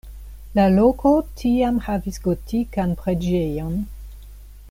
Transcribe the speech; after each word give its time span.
La 0.59 0.63
loko 0.75 1.11
tiam 1.41 1.77
havis 1.89 2.17
gotikan 2.25 2.97
preĝejon. 3.03 3.77